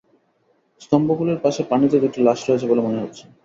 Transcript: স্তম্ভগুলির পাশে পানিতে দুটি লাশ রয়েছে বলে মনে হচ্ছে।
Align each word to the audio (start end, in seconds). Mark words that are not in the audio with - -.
স্তম্ভগুলির 0.81 1.39
পাশে 1.45 1.61
পানিতে 1.71 1.95
দুটি 2.03 2.19
লাশ 2.23 2.39
রয়েছে 2.43 2.65
বলে 2.69 2.81
মনে 2.83 3.01
হচ্ছে। 3.03 3.23